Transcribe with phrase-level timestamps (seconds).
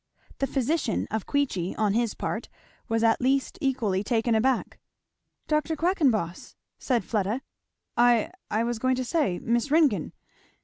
[0.39, 2.49] The physician of Queechy on his part
[2.89, 4.79] was at least equally taken aback.
[5.47, 5.75] "Dr.
[5.75, 7.43] Quackenboss!" said Fleda.
[7.95, 10.13] "I I was going to say, Miss Ringgan!"